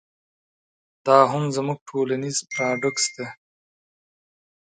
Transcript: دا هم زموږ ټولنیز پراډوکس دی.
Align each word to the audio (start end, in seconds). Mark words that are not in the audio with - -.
دا 1.05 1.17
هم 1.31 1.43
زموږ 1.55 1.79
ټولنیز 1.89 2.37
پراډوکس 2.51 3.05
دی. 3.15 3.27